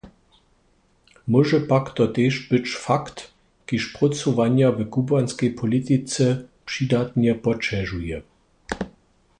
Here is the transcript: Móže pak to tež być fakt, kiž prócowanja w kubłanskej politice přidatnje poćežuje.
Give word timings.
Móže 1.31 1.59
pak 1.71 1.85
to 1.97 2.03
tež 2.15 2.35
być 2.49 2.67
fakt, 2.85 3.17
kiž 3.65 3.83
prócowanja 3.95 4.67
w 4.71 4.89
kubłanskej 4.89 5.49
politice 5.53 6.23
přidatnje 6.65 7.35
poćežuje. 7.35 8.21